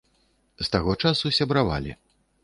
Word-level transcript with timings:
З 0.61 0.65
таго 0.75 0.95
часу 1.03 1.31
сябравалі. 1.39 1.91